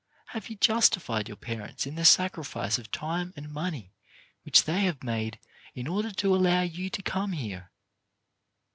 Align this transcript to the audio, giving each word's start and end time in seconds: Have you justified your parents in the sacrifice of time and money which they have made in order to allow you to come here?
Have 0.29 0.49
you 0.49 0.55
justified 0.55 1.27
your 1.27 1.37
parents 1.37 1.85
in 1.85 1.93
the 1.93 2.05
sacrifice 2.05 2.79
of 2.79 2.89
time 2.89 3.33
and 3.35 3.51
money 3.53 3.93
which 4.41 4.63
they 4.63 4.81
have 4.81 5.03
made 5.03 5.37
in 5.75 5.87
order 5.87 6.09
to 6.11 6.33
allow 6.35 6.61
you 6.63 6.89
to 6.89 7.03
come 7.03 7.33
here? 7.33 7.69